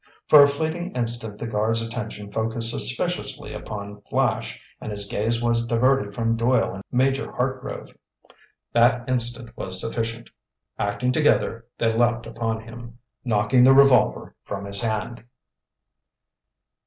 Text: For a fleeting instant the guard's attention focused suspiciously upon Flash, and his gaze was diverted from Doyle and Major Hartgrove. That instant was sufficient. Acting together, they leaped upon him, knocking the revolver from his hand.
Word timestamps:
For 0.25 0.41
a 0.41 0.47
fleeting 0.47 0.93
instant 0.95 1.37
the 1.37 1.45
guard's 1.45 1.83
attention 1.83 2.31
focused 2.31 2.71
suspiciously 2.71 3.53
upon 3.53 4.01
Flash, 4.09 4.59
and 4.81 4.89
his 4.91 5.05
gaze 5.07 5.43
was 5.43 5.63
diverted 5.63 6.15
from 6.15 6.35
Doyle 6.35 6.73
and 6.73 6.83
Major 6.91 7.31
Hartgrove. 7.31 7.95
That 8.73 9.07
instant 9.07 9.55
was 9.55 9.79
sufficient. 9.79 10.31
Acting 10.79 11.11
together, 11.11 11.67
they 11.77 11.93
leaped 11.95 12.25
upon 12.25 12.61
him, 12.61 12.97
knocking 13.23 13.63
the 13.63 13.75
revolver 13.75 14.33
from 14.43 14.65
his 14.65 14.81
hand. 14.81 15.23